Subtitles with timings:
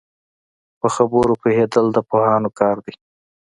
[0.79, 2.93] په خبرو پوهېدل د پوهانو کار دی